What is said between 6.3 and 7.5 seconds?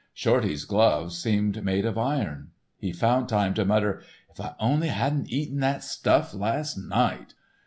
last night."